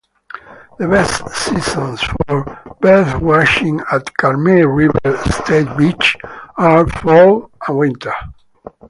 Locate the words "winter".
7.77-8.13